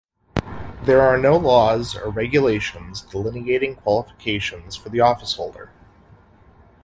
There 0.85 0.99
are 1.03 1.15
no 1.15 1.37
laws 1.37 1.95
or 1.95 2.09
regulations 2.09 3.01
delineating 3.01 3.75
qualifications 3.75 4.75
for 4.75 4.89
the 4.89 5.01
office 5.01 5.35
holder. 5.35 5.69